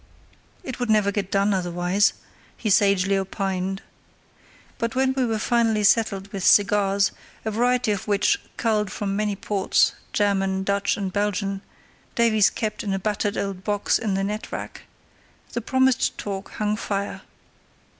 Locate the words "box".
13.63-13.99